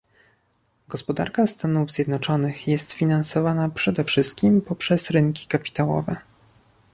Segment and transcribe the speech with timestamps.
[0.87, 6.15] Gospodarka Stanów Zjednoczonych jest finansowana przede wszystkim poprzez rynki kapitałowe